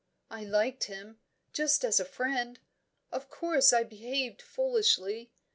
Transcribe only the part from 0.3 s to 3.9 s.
I liked him, just as a friend. Of course I